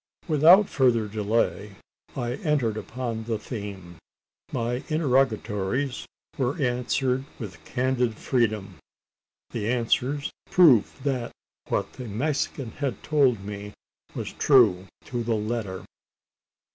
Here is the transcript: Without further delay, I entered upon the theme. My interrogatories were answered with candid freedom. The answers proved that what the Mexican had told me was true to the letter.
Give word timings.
Without 0.27 0.67
further 0.67 1.07
delay, 1.07 1.75
I 2.15 2.33
entered 2.37 2.75
upon 2.75 3.25
the 3.25 3.37
theme. 3.37 3.97
My 4.51 4.83
interrogatories 4.87 6.07
were 6.39 6.59
answered 6.59 7.25
with 7.37 7.63
candid 7.65 8.17
freedom. 8.17 8.79
The 9.51 9.69
answers 9.69 10.31
proved 10.49 11.03
that 11.03 11.31
what 11.67 11.93
the 11.93 12.05
Mexican 12.07 12.71
had 12.71 13.03
told 13.03 13.45
me 13.45 13.73
was 14.15 14.33
true 14.33 14.87
to 15.05 15.21
the 15.23 15.35
letter. 15.35 15.85